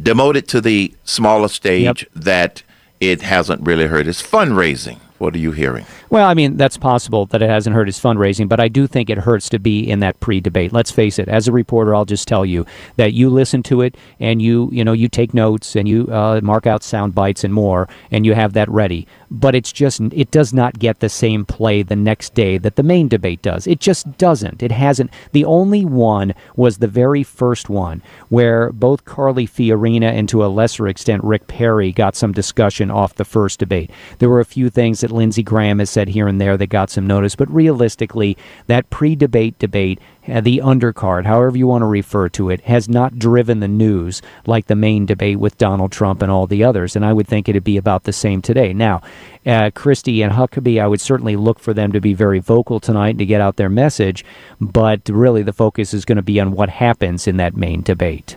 demoted 0.00 0.48
to 0.48 0.60
the 0.60 0.94
smaller 1.04 1.48
stage, 1.48 2.06
that 2.14 2.62
it 3.00 3.22
hasn't 3.22 3.60
really 3.66 3.86
hurt 3.86 4.06
his 4.06 4.22
fundraising. 4.22 4.98
What 5.18 5.34
are 5.34 5.38
you 5.38 5.50
hearing? 5.50 5.84
Well, 6.10 6.28
I 6.28 6.34
mean, 6.34 6.56
that's 6.56 6.76
possible 6.76 7.26
that 7.26 7.42
it 7.42 7.50
hasn't 7.50 7.74
hurt 7.74 7.88
his 7.88 7.98
fundraising, 7.98 8.48
but 8.48 8.60
I 8.60 8.68
do 8.68 8.86
think 8.86 9.10
it 9.10 9.18
hurts 9.18 9.48
to 9.48 9.58
be 9.58 9.80
in 9.80 9.98
that 10.00 10.20
pre-debate. 10.20 10.72
Let's 10.72 10.92
face 10.92 11.18
it. 11.18 11.28
As 11.28 11.48
a 11.48 11.52
reporter, 11.52 11.94
I'll 11.94 12.04
just 12.04 12.28
tell 12.28 12.46
you 12.46 12.64
that 12.96 13.12
you 13.12 13.28
listen 13.28 13.62
to 13.64 13.82
it 13.82 13.96
and 14.20 14.40
you, 14.40 14.68
you 14.72 14.84
know, 14.84 14.92
you 14.92 15.08
take 15.08 15.34
notes 15.34 15.74
and 15.74 15.88
you 15.88 16.06
uh, 16.06 16.40
mark 16.42 16.66
out 16.66 16.84
sound 16.84 17.16
bites 17.16 17.42
and 17.42 17.52
more, 17.52 17.88
and 18.12 18.24
you 18.24 18.34
have 18.34 18.52
that 18.52 18.68
ready. 18.68 19.08
But 19.30 19.54
it's 19.54 19.72
just, 19.72 20.00
it 20.12 20.30
does 20.30 20.54
not 20.54 20.78
get 20.78 21.00
the 21.00 21.08
same 21.08 21.44
play 21.44 21.82
the 21.82 21.96
next 21.96 22.34
day 22.34 22.56
that 22.58 22.76
the 22.76 22.82
main 22.82 23.08
debate 23.08 23.42
does. 23.42 23.66
It 23.66 23.80
just 23.80 24.16
doesn't. 24.18 24.62
It 24.62 24.72
hasn't. 24.72 25.10
The 25.32 25.44
only 25.44 25.84
one 25.84 26.32
was 26.56 26.78
the 26.78 26.86
very 26.86 27.22
first 27.22 27.68
one 27.68 28.02
where 28.28 28.70
both 28.72 29.04
Carly 29.04 29.46
Fiorina 29.46 30.12
and 30.12 30.28
to 30.28 30.44
a 30.44 30.46
lesser 30.46 30.86
extent 30.88 31.24
Rick 31.24 31.48
Perry 31.48 31.92
got 31.92 32.16
some 32.16 32.32
discussion 32.32 32.90
off 32.90 33.16
the 33.16 33.24
first 33.24 33.58
debate. 33.58 33.90
There 34.18 34.30
were 34.30 34.40
a 34.40 34.44
few 34.44 34.70
things 34.70 35.00
that 35.00 35.07
Lindsey 35.10 35.42
Graham 35.42 35.78
has 35.78 35.90
said 35.90 36.08
here 36.08 36.28
and 36.28 36.40
there 36.40 36.56
that 36.56 36.68
got 36.68 36.90
some 36.90 37.06
notice, 37.06 37.36
but 37.36 37.52
realistically, 37.52 38.36
that 38.66 38.90
pre-debate 38.90 39.58
debate, 39.58 40.00
uh, 40.26 40.40
the 40.40 40.58
undercard, 40.58 41.24
however 41.26 41.56
you 41.56 41.66
want 41.66 41.82
to 41.82 41.86
refer 41.86 42.28
to 42.30 42.50
it, 42.50 42.60
has 42.62 42.88
not 42.88 43.18
driven 43.18 43.60
the 43.60 43.68
news 43.68 44.22
like 44.46 44.66
the 44.66 44.74
main 44.74 45.06
debate 45.06 45.38
with 45.38 45.58
Donald 45.58 45.92
Trump 45.92 46.22
and 46.22 46.30
all 46.30 46.46
the 46.46 46.64
others. 46.64 46.96
And 46.96 47.04
I 47.04 47.12
would 47.12 47.26
think 47.26 47.48
it'd 47.48 47.64
be 47.64 47.76
about 47.76 48.04
the 48.04 48.12
same 48.12 48.42
today. 48.42 48.72
Now, 48.72 49.02
uh, 49.46 49.70
Christie 49.74 50.22
and 50.22 50.32
Huckabee, 50.32 50.80
I 50.80 50.86
would 50.86 51.00
certainly 51.00 51.36
look 51.36 51.58
for 51.58 51.72
them 51.72 51.92
to 51.92 52.00
be 52.00 52.14
very 52.14 52.38
vocal 52.38 52.80
tonight 52.80 53.18
to 53.18 53.26
get 53.26 53.40
out 53.40 53.56
their 53.56 53.70
message, 53.70 54.24
but 54.60 55.08
really 55.08 55.42
the 55.42 55.52
focus 55.52 55.94
is 55.94 56.04
going 56.04 56.16
to 56.16 56.22
be 56.22 56.40
on 56.40 56.52
what 56.52 56.68
happens 56.68 57.26
in 57.26 57.36
that 57.38 57.56
main 57.56 57.82
debate. 57.82 58.36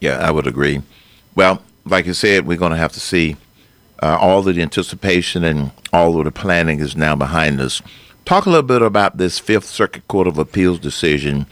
Yeah, 0.00 0.18
I 0.18 0.30
would 0.30 0.46
agree. 0.46 0.82
Well, 1.34 1.62
like 1.84 2.06
you 2.06 2.14
said, 2.14 2.46
we're 2.46 2.58
going 2.58 2.72
to 2.72 2.78
have 2.78 2.92
to 2.92 3.00
see 3.00 3.36
uh, 4.02 4.18
all 4.20 4.46
of 4.46 4.54
the 4.54 4.62
anticipation 4.62 5.44
and 5.44 5.70
all 5.92 6.18
of 6.18 6.24
the 6.24 6.30
planning 6.30 6.80
is 6.80 6.96
now 6.96 7.16
behind 7.16 7.60
us. 7.60 7.82
Talk 8.24 8.46
a 8.46 8.50
little 8.50 8.62
bit 8.62 8.82
about 8.82 9.16
this 9.16 9.38
Fifth 9.38 9.64
Circuit 9.64 10.06
Court 10.08 10.26
of 10.26 10.38
Appeals 10.38 10.78
decision 10.78 11.46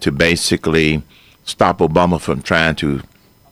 to 0.00 0.10
basically 0.10 1.02
stop 1.44 1.78
Obama 1.78 2.20
from 2.20 2.42
trying 2.42 2.74
to 2.76 3.02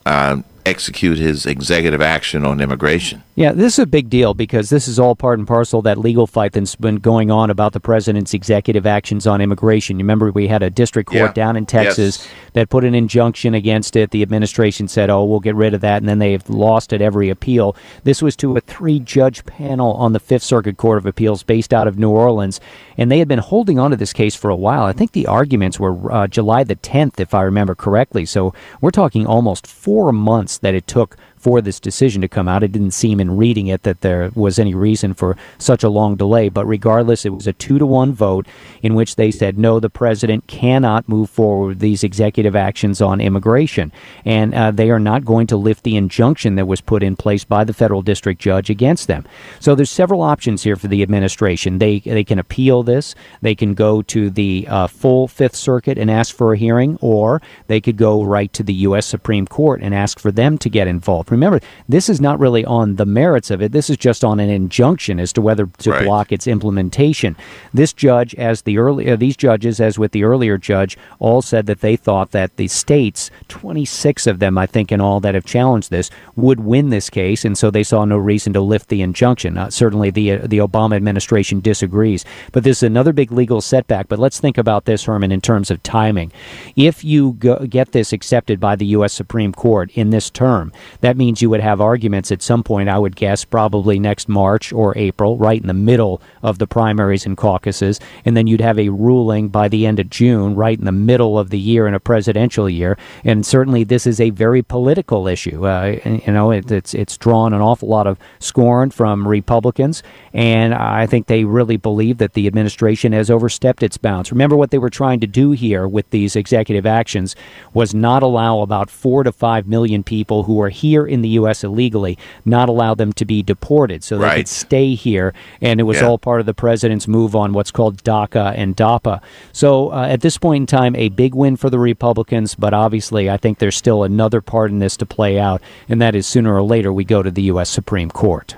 uh, 0.05 0.43
execute 0.67 1.19
his 1.19 1.47
executive 1.47 2.01
action 2.01 2.45
on 2.45 2.61
immigration. 2.61 3.23
Yeah, 3.37 3.53
this 3.53 3.75
is 3.75 3.79
a 3.81 3.87
big 3.87 4.09
deal 4.09 4.33
because 4.33 4.71
this 4.71 4.87
is 4.87 4.99
all 4.99 5.15
part 5.17 5.39
and 5.39 5.47
parcel 5.49 5.79
of 5.81 5.85
that 5.85 5.99
legal 5.99 6.27
fight 6.27 6.53
that's 6.53 6.77
been 6.77 6.97
going 6.97 7.31
on 7.31 7.51
about 7.51 7.73
the 7.73 7.81
president's 7.81 8.33
executive 8.33 8.87
actions 8.87 9.27
on 9.27 9.41
immigration. 9.41 9.99
You 9.99 10.05
remember 10.05 10.31
we 10.31 10.47
had 10.47 10.63
a 10.63 10.71
district 10.71 11.11
court 11.11 11.31
Yeah. 11.31 11.33
down 11.33 11.57
in 11.57 11.67
Texas 11.67 12.19
Yes. 12.21 12.29
that 12.53 12.69
put 12.71 12.85
an 12.85 12.95
injunction 12.95 13.53
against 13.55 13.97
it. 13.97 14.11
The 14.13 14.23
administration 14.23 14.87
said, 14.89 15.11
"Oh, 15.11 15.25
we'll 15.25 15.41
get 15.41 15.57
rid 15.57 15.75
of 15.75 15.81
that," 15.81 16.01
and 16.01 16.09
then 16.09 16.21
they've 16.21 16.49
lost 16.49 16.93
at 16.93 17.03
every 17.03 17.29
appeal. 17.29 17.75
This 18.05 18.23
was 18.23 18.37
to 18.37 18.57
a 18.57 18.61
three-judge 18.61 19.45
panel 19.47 19.93
on 19.95 20.13
the 20.13 20.21
Fifth 20.21 20.45
Circuit 20.45 20.77
Court 20.77 20.99
of 20.99 21.07
Appeals 21.07 21.43
based 21.43 21.75
out 21.75 21.89
of 21.89 21.99
New 21.99 22.11
Orleans, 22.11 22.61
and 22.97 23.11
they 23.11 23.19
had 23.19 23.29
been 23.29 23.41
holding 23.41 23.79
on 23.79 23.91
to 23.91 23.97
this 23.97 24.13
case 24.13 24.35
for 24.37 24.49
a 24.51 24.57
while. 24.57 24.85
I 24.85 24.93
think 24.93 25.13
the 25.13 25.27
arguments 25.27 25.81
were 25.81 26.13
uh, 26.13 26.27
July 26.29 26.63
the 26.63 26.77
10th, 26.77 27.19
if 27.19 27.35
I 27.35 27.43
remember 27.43 27.75
correctly. 27.75 28.25
So 28.25 28.55
we're 28.81 28.91
talking 28.93 29.27
almost 29.27 29.67
four 29.67 30.13
months 30.13 30.54
that 30.59 30.75
it 30.75 30.87
took 30.87 31.17
for 31.45 31.61
this 31.61 31.79
decision 31.79 32.23
to 32.23 32.27
come 32.27 32.49
out. 32.49 32.63
It 32.63 32.73
didn't 32.73 32.93
seem 32.93 33.21
in 33.21 33.37
reading 33.37 33.67
it 33.67 33.83
that 33.83 34.01
there 34.01 34.31
was 34.35 34.59
any 34.59 34.75
reason 34.75 35.13
for 35.13 35.37
such 35.59 35.85
a 35.85 35.91
long 35.91 36.17
delay, 36.17 36.49
but 36.49 36.65
regardless, 36.65 37.27
it 37.27 37.35
was 37.35 37.47
a 37.47 37.53
two 37.53 37.79
to 37.79 37.85
one 37.85 38.15
vote 38.15 38.47
in 38.83 38.95
which 38.95 39.17
they 39.17 39.31
said 39.31 39.59
no, 39.59 39.79
the 39.79 39.91
president 39.91 40.47
cannot 40.47 41.07
move 41.07 41.29
forward 41.29 41.67
with 41.67 41.79
these 41.81 42.03
executive 42.03 42.57
actions 42.57 43.03
on 43.03 43.21
immigration, 43.21 43.93
and 44.25 44.55
uh, 44.55 44.71
they 44.71 44.89
are 44.89 44.99
not 44.99 45.27
going 45.27 45.47
to 45.49 45.57
lift 45.59 45.83
the 45.83 45.99
injunction 45.99 46.55
that 46.55 46.65
was 46.65 46.81
put 46.81 47.03
in 47.03 47.15
place 47.15 47.45
by 47.45 47.63
the 47.63 47.75
federal 47.75 48.01
district 48.01 48.41
judge 48.41 48.71
against 48.71 49.07
them. 49.07 49.27
So 49.61 49.75
there's 49.75 49.91
several 49.91 50.23
options 50.23 50.63
here 50.63 50.77
for 50.77 50.89
the 50.89 51.03
administration. 51.03 51.77
They 51.77 51.99
they 51.99 52.25
can 52.25 52.39
appeal 52.39 52.83
this, 52.83 53.15
they 53.43 53.55
can 53.55 53.75
go 53.75 54.01
to 54.01 54.31
the 54.31 54.67
uh, 54.71 54.87
full 54.87 55.29
Fifth 55.29 55.57
Circuit 55.57 55.99
and 55.99 56.11
ask 56.11 56.35
for 56.35 56.55
a 56.55 56.57
hearing, 56.57 56.97
or 57.03 57.43
they 57.67 57.83
could 57.83 57.99
go 57.99 58.23
right 58.23 58.51
to 58.55 58.63
the 58.63 58.73
U.S. 58.89 59.05
Supreme 59.05 59.47
Court 59.47 59.83
and 59.83 59.95
ask 59.95 60.19
for 60.19 60.33
them 60.33 60.57
to 60.57 60.71
get 60.71 60.89
involved. 60.89 61.34
Remember, 61.35 61.61
this 61.89 62.09
is 62.09 62.21
not 62.21 62.39
really 62.41 62.65
on 62.65 62.97
the 62.97 63.07
merits 63.07 63.51
of 63.51 63.61
it. 63.61 63.73
This 63.73 63.91
is 63.91 63.97
just 63.97 64.25
on 64.25 64.41
an 64.41 64.49
injunction 64.51 65.19
as 65.21 65.33
to 65.35 65.41
whether 65.41 65.67
to 65.79 65.91
Right. 65.91 66.05
block 66.05 66.33
its 66.33 66.47
implementation. 66.47 67.37
This 67.73 67.93
judge, 67.93 68.35
as 68.37 68.63
the 68.63 68.79
early 68.79 69.11
uh, 69.11 69.17
these 69.17 69.37
judges, 69.37 69.81
as 69.81 69.99
with 69.99 70.13
the 70.13 70.25
earlier 70.25 70.57
judge, 70.59 70.97
all 71.19 71.43
said 71.43 71.67
that 71.67 71.81
they 71.81 71.97
thought 71.97 72.31
that 72.33 72.57
the 72.57 72.69
states, 72.69 73.31
26 73.49 74.27
of 74.27 74.39
them, 74.39 74.57
I 74.59 74.67
think, 74.67 74.91
in 74.93 75.01
all 75.01 75.21
that 75.21 75.35
have 75.35 75.45
challenged 75.45 75.91
this, 75.91 76.11
would 76.37 76.61
win 76.61 76.91
this 76.91 77.11
case, 77.11 77.45
and 77.45 77.57
so 77.59 77.71
they 77.71 77.83
saw 77.83 78.05
no 78.05 78.17
reason 78.19 78.53
to 78.53 78.61
lift 78.61 78.89
the 78.89 79.03
injunction. 79.03 79.59
Uh, 79.59 79.71
certainly, 79.71 80.11
the 80.11 80.33
uh, 80.33 80.39
the 80.47 80.59
Obama 80.59 80.95
administration 80.97 81.61
disagrees, 81.61 82.25
but 82.53 82.65
this 82.65 82.79
is 82.79 82.83
another 82.85 83.13
big 83.13 83.33
legal 83.33 83.61
setback. 83.61 84.09
But 84.09 84.19
let's 84.19 84.41
think 84.41 84.59
about 84.59 84.85
this, 84.85 85.05
Herman, 85.05 85.33
in 85.33 85.41
terms 85.41 85.71
of 85.71 85.83
timing. 85.83 86.33
If 86.77 87.03
you 87.05 87.33
go, 87.39 87.57
get 87.67 87.93
this 87.93 88.13
accepted 88.13 88.61
by 88.61 88.77
the 88.77 88.87
U.S. 88.87 89.13
Supreme 89.13 89.53
Court 89.53 89.91
in 89.95 90.11
this 90.11 90.31
term, 90.31 90.73
that 91.01 91.17
means 91.17 91.24
you 91.33 91.51
would 91.51 91.61
have 91.61 91.81
arguments 91.81 92.31
at 92.31 92.43
some 92.43 92.63
point. 92.63 92.89
I 92.89 92.99
would 92.99 93.17
guess 93.17 93.45
probably 93.45 93.99
next 93.99 94.29
March 94.29 94.73
or 94.73 94.97
April, 94.97 95.37
right 95.39 95.61
in 95.61 95.67
the 95.67 95.75
middle 95.75 96.21
of 96.43 96.59
the 96.59 96.67
primaries 96.67 97.27
and 97.27 97.37
caucuses, 97.37 98.01
and 98.25 98.37
then 98.37 98.47
you'd 98.47 98.61
have 98.61 98.79
a 98.79 98.89
ruling 98.89 99.49
by 99.49 99.69
the 99.69 99.87
end 99.87 100.01
of 100.01 100.11
June, 100.11 100.55
right 100.55 100.79
in 100.79 100.85
the 100.85 100.93
middle 100.93 101.39
of 101.39 101.51
the 101.51 101.59
year 101.59 101.87
in 101.87 101.95
a 101.95 102.01
presidential 102.01 102.69
year. 102.69 102.97
And 103.25 103.45
certainly, 103.47 103.85
this 103.85 104.07
is 104.07 104.21
a 104.21 104.31
very 104.31 104.63
political 104.63 105.27
issue. 105.29 105.67
Uh, 105.67 105.97
you 106.05 106.33
know, 106.33 106.51
it, 106.51 106.71
it's 106.71 106.95
it's 106.95 107.17
drawn 107.17 107.53
an 107.53 107.61
awful 107.61 107.89
lot 107.89 108.07
of 108.07 108.19
scorn 108.39 108.91
from 108.91 109.27
Republicans, 109.27 110.03
and 110.33 110.75
I 110.75 111.07
think 111.07 111.27
they 111.27 111.45
really 111.45 111.77
believe 111.77 112.19
that 112.19 112.35
the 112.35 112.47
administration 112.47 113.13
has 113.13 113.31
overstepped 113.31 113.83
its 113.83 113.97
bounds. 113.97 114.31
Remember 114.31 114.57
what 114.57 114.71
they 114.71 114.79
were 114.79 114.91
trying 114.91 115.21
to 115.21 115.27
do 115.27 115.53
here 115.53 115.87
with 115.89 116.11
these 116.11 116.37
executive 116.37 116.87
actions 116.87 117.37
was 117.73 117.95
not 117.95 118.23
allow 118.23 118.61
about 118.61 118.91
four 118.91 119.23
to 119.23 119.33
five 119.33 119.67
million 119.67 120.03
people 120.03 120.45
who 120.45 120.61
are 120.61 120.69
here 120.69 121.07
in 121.15 121.23
the 121.23 121.31
U.S. 121.31 121.65
illegally, 121.65 122.19
not 122.45 122.69
allow 122.69 122.95
them 122.95 123.13
to 123.15 123.25
be 123.25 123.43
deported, 123.43 124.05
so 124.05 124.19
they 124.19 124.25
Right. 124.25 124.37
could 124.39 124.49
stay 124.49 124.95
here. 124.95 125.33
And 125.63 125.81
it 125.81 125.85
was 125.85 125.99
Yeah. 126.01 126.09
all 126.09 126.19
part 126.19 126.41
of 126.41 126.47
the 126.47 126.53
president's 126.53 127.09
move 127.09 127.35
on 127.35 127.53
what's 127.55 127.71
called 127.71 128.05
DACA 128.05 128.53
and 128.57 128.77
DAPA. 128.77 129.21
So 129.53 129.91
uh, 129.93 130.07
at 130.11 130.21
this 130.21 130.37
point 130.37 130.63
in 130.63 130.67
time, 130.67 130.95
a 130.97 131.09
big 131.09 131.35
win 131.35 131.57
for 131.57 131.71
the 131.71 131.79
Republicans, 131.79 132.55
but 132.55 132.75
obviously, 132.75 133.31
I 133.31 133.39
think 133.39 133.59
there's 133.61 133.77
still 133.77 134.03
another 134.03 134.41
part 134.43 134.71
in 134.71 134.81
this 134.81 134.97
to 134.99 135.07
play 135.07 135.39
out, 135.39 135.63
and 135.89 136.03
that 136.03 136.15
is 136.15 136.27
sooner 136.27 136.55
or 136.55 136.63
later 136.63 136.93
we 136.93 137.05
go 137.05 137.23
to 137.23 137.31
the 137.31 137.43
U.S. 137.45 137.71
Supreme 137.71 138.11
Court. 138.11 138.57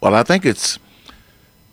Well, 0.00 0.14
I 0.14 0.22
think 0.22 0.46
it's 0.46 0.78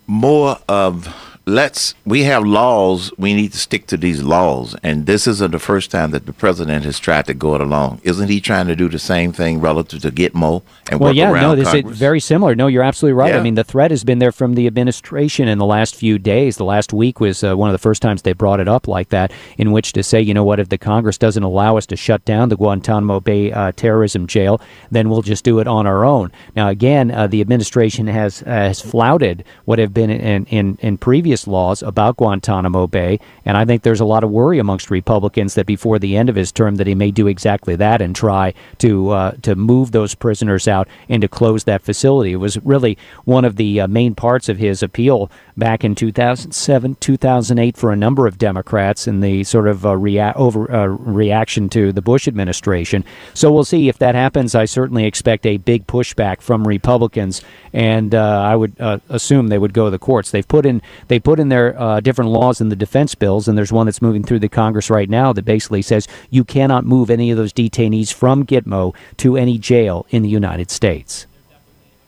more 0.08 0.58
of 0.68 1.35
let's 1.48 1.94
we 2.06 2.24
have 2.24 2.44
laws 2.44 3.12
we 3.20 3.32
need 3.34 3.52
to 3.52 3.58
stick 3.60 3.86
to 3.86 3.96
these 3.98 4.24
laws 4.24 4.76
and 4.82 5.06
this 5.06 5.28
isn't 5.28 5.52
the 5.52 5.60
first 5.60 5.92
time 5.92 6.10
that 6.10 6.26
the 6.26 6.34
president 6.34 6.84
has 6.84 6.98
tried 6.98 7.24
to 7.28 7.36
go 7.36 7.54
it 7.54 7.62
alone 7.62 8.00
isn't 8.04 8.30
he 8.30 8.42
trying 8.42 8.66
to 8.66 8.76
do 8.76 8.90
the 8.90 8.98
same 8.98 9.32
thing 9.32 9.62
relative 9.62 10.02
to 10.02 10.10
Gitmo 10.12 10.64
and 10.90 11.00
Well, 11.00 11.10
work 11.10 11.16
yeah, 11.18 11.32
around 11.32 11.42
no, 11.44 11.56
this 11.56 11.68
is 11.68 11.74
Congress? 11.74 11.98
very 11.98 12.20
similar. 12.20 12.56
No, 12.56 12.68
you're 12.68 12.84
absolutely 12.84 13.14
right. 13.14 13.34
I 13.34 13.42
mean, 13.42 13.56
the 13.56 13.64
threat 13.64 13.90
has 13.90 14.04
been 14.04 14.20
there 14.20 14.32
from 14.32 14.54
the 14.54 14.68
administration 14.68 15.48
in 15.48 15.58
the 15.58 15.66
last 15.66 15.96
few 15.96 16.20
days. 16.20 16.58
The 16.58 16.64
last 16.64 16.94
week 16.94 17.20
was 17.20 17.44
uh, 17.44 17.56
one 17.58 17.70
of 17.70 17.74
the 17.74 17.80
first 17.80 18.04
times 18.04 18.22
they 18.22 18.34
brought 18.34 18.60
it 18.60 18.68
up 18.68 18.88
like 18.88 19.10
that, 19.10 19.32
in 19.58 19.72
which 19.72 19.94
to 19.94 20.04
say, 20.04 20.22
you 20.22 20.32
know 20.36 20.44
what, 20.44 20.60
if 20.60 20.70
the 20.70 20.78
Congress 20.78 21.18
doesn't 21.18 21.42
allow 21.42 21.76
us 21.78 21.88
to 21.88 21.96
shut 21.96 22.24
down 22.24 22.50
the 22.50 22.56
Guantanamo 22.56 23.20
Bay 23.20 23.52
uh, 23.52 23.72
terrorism 23.72 24.28
jail, 24.28 24.62
then 24.92 25.10
we'll 25.10 25.24
just 25.24 25.44
do 25.44 25.58
it 25.58 25.68
on 25.68 25.88
our 25.88 26.06
own. 26.06 26.32
Now, 26.56 26.70
again, 26.70 27.10
uh, 27.10 27.26
the 27.26 27.42
administration 27.42 28.06
has 28.06 28.44
uh, 28.44 28.46
has 28.46 28.80
flouted 28.80 29.44
what 29.66 29.80
have 29.80 29.92
been 29.94 30.12
in, 30.12 30.46
in 30.46 30.78
in 30.82 31.00
previous 31.00 31.35
laws 31.48 31.84
about 31.84 32.18
Guantanamo 32.18 32.88
Bay, 32.88 33.20
and 33.46 33.58
I 33.58 33.66
think 33.66 33.84
there's 33.84 34.00
a 34.00 34.06
lot 34.06 34.24
of 34.24 34.32
worry 34.32 34.60
amongst 34.60 34.90
Republicans 34.90 35.56
that 35.56 35.66
before 35.66 36.00
the 36.00 36.16
end 36.16 36.30
of 36.30 36.36
his 36.36 36.52
term 36.52 36.76
that 36.76 36.88
he 36.88 36.96
may 36.96 37.12
do 37.12 37.28
exactly 37.28 37.76
that 37.76 38.02
and 38.02 38.16
try 38.16 38.54
to 38.80 39.10
uh, 39.10 39.32
to 39.42 39.56
move 39.56 39.92
those 39.92 40.16
prisoners 40.16 40.68
out 40.68 40.88
and 41.10 41.22
to 41.22 41.28
close 41.28 41.66
that 41.66 41.82
facility. 41.82 42.34
It 42.34 42.38
was 42.38 42.58
really 42.64 42.98
one 43.26 43.46
of 43.46 43.58
the 43.58 43.82
uh, 43.82 43.88
main 43.88 44.16
parts 44.16 44.50
of 44.50 44.58
his 44.58 44.82
appeal 44.82 45.30
back 45.58 45.84
in 45.84 45.96
2007, 45.96 46.96
2008 47.00 47.78
for 47.78 47.92
a 47.92 47.96
number 47.96 48.28
of 48.28 48.38
Democrats 48.38 49.08
in 49.08 49.22
the 49.22 49.44
sort 49.44 49.68
of 49.68 49.86
uh, 49.86 49.96
rea- 49.96 50.34
over 50.36 50.72
uh, 50.72 50.86
reaction 50.88 51.70
to 51.70 51.92
the 51.92 52.02
Bush 52.02 52.28
administration. 52.28 53.04
So 53.34 53.52
we'll 53.52 53.64
see 53.64 53.90
if 53.90 53.98
that 54.00 54.16
happens. 54.16 54.56
I 54.56 54.66
certainly 54.66 55.06
expect 55.06 55.46
a 55.46 55.58
big 55.58 55.88
pushback 55.88 56.42
from 56.42 56.68
Republicans, 56.68 57.42
and 57.74 58.14
uh, 58.14 58.42
I 58.42 58.56
would 58.56 58.80
uh, 58.80 59.00
assume 59.10 59.48
they 59.48 59.58
would 59.58 59.74
go 59.74 59.86
to 59.86 59.92
the 59.92 60.00
courts. 60.00 60.32
They've 60.32 60.48
put 60.48 60.66
in 60.66 60.82
they 61.08 61.20
put 61.26 61.40
in 61.40 61.50
their 61.50 61.78
uh, 61.78 62.00
different 62.00 62.32
laws 62.32 62.62
in 62.62 62.70
the 62.70 62.76
defense 62.76 63.16
bills, 63.16 63.48
and 63.50 63.58
there's 63.58 63.74
one 63.74 63.88
that's 63.88 64.02
moving 64.02 64.24
through 64.24 64.40
the 64.40 64.48
Congress 64.48 64.90
right 64.90 65.10
now 65.10 65.34
that 65.34 65.44
basically 65.44 65.82
says 65.82 66.08
you 66.30 66.46
cannot 66.46 66.86
move 66.86 67.10
any 67.10 67.32
of 67.32 67.38
those 67.38 67.52
detainees 67.52 68.14
from 68.14 68.46
Gitmo 68.46 68.96
to 69.18 69.36
any 69.36 69.58
jail 69.58 70.06
in 70.12 70.22
the 70.22 70.30
United 70.30 70.70
States. 70.72 71.26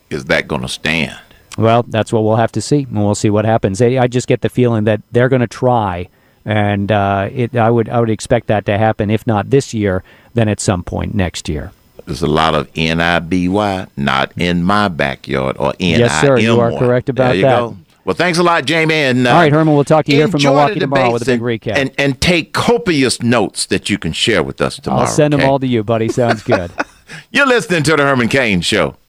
is 0.10 0.26
that 0.26 0.48
going 0.48 0.62
to 0.62 0.70
stand 0.70 1.20
Well, 1.58 1.84
that's 1.84 2.14
what 2.14 2.24
we'll 2.24 2.38
have 2.38 2.52
to 2.54 2.62
see, 2.62 2.84
and 2.84 3.04
we'll 3.04 3.16
see 3.16 3.32
what 3.32 3.44
happens. 3.44 3.82
I 3.82 4.08
just 4.08 4.28
get 4.28 4.42
the 4.42 4.50
feeling 4.50 4.84
that 4.86 5.02
they're 5.12 5.30
going 5.30 5.42
to 5.42 5.48
try, 5.48 6.08
and 6.46 6.92
uh, 6.92 7.30
it, 7.34 7.56
I 7.56 7.70
would 7.72 7.90
I 7.90 8.00
would 8.00 8.12
expect 8.12 8.48
that 8.48 8.66
to 8.68 8.78
happen. 8.78 9.10
If 9.10 9.26
not 9.26 9.50
this 9.50 9.74
year, 9.74 10.04
then 10.36 10.48
at 10.48 10.60
some 10.60 10.84
point 10.84 11.16
next 11.16 11.50
year. 11.50 11.72
there's 12.06 12.22
a 12.22 12.28
lot 12.28 12.54
of 12.56 12.70
N-I-B-Y 12.76 13.88
not 13.98 14.32
in 14.38 14.64
my 14.64 14.88
backyard 14.88 15.58
or 15.58 15.74
N-I-M-Y. 15.80 15.98
Yes, 15.98 16.22
sir, 16.22 16.38
you 16.38 16.60
are 16.60 16.72
correct 16.78 17.10
about 17.10 17.30
there 17.30 17.36
you 17.36 17.42
that. 17.42 17.60
Go. 17.60 17.78
Well, 18.08 18.16
thanks 18.16 18.40
a 18.40 18.44
lot, 18.44 18.64
Jamie. 18.64 18.94
And 18.94 19.28
uh, 19.28 19.32
All 19.32 19.36
right, 19.36 19.52
Herman, 19.52 19.76
we'll 19.76 19.84
talk 19.84 20.06
to 20.06 20.12
you 20.14 20.18
here 20.20 20.28
from 20.30 20.40
the 20.40 20.48
Milwaukee 20.48 20.80
tomorrow 20.80 21.12
with 21.12 21.24
a 21.24 21.26
big 21.26 21.42
recap. 21.42 21.76
and, 21.76 21.90
and 21.90 22.00
and 22.00 22.22
take 22.22 22.54
copious 22.54 23.22
notes 23.22 23.66
that 23.66 23.90
you 23.90 23.98
can 23.98 24.14
share 24.14 24.42
with 24.44 24.62
us 24.62 24.78
tomorrow. 24.80 25.02
I'll 25.02 25.08
send 25.08 25.34
them 25.34 25.42
all 25.42 25.60
to 25.60 25.68
you, 25.68 25.84
buddy. 25.84 26.08
Sounds 26.08 26.42
good. 26.42 26.72
You're 27.32 27.46
listening 27.48 27.84
to 27.84 27.98
the 27.98 28.04
Herman 28.04 28.30
Cain 28.30 28.62
Show. 28.62 28.96